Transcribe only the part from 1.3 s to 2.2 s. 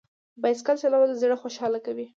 خوشحاله کوي.